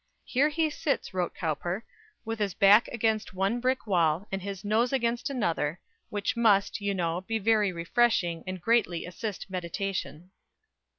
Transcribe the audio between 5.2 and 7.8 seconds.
another, which must, you know, be very